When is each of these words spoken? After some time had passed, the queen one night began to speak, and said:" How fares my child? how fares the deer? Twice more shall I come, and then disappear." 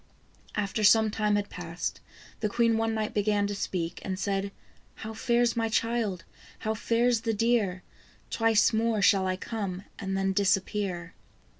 After 0.55 0.83
some 0.83 1.11
time 1.11 1.35
had 1.35 1.51
passed, 1.51 1.99
the 2.39 2.49
queen 2.49 2.75
one 2.75 2.95
night 2.95 3.13
began 3.13 3.45
to 3.45 3.53
speak, 3.53 4.01
and 4.03 4.17
said:" 4.17 4.51
How 5.03 5.13
fares 5.13 5.55
my 5.55 5.69
child? 5.69 6.23
how 6.57 6.73
fares 6.73 7.21
the 7.21 7.35
deer? 7.35 7.83
Twice 8.31 8.73
more 8.73 9.03
shall 9.03 9.27
I 9.27 9.35
come, 9.35 9.83
and 9.99 10.17
then 10.17 10.33
disappear." 10.33 11.13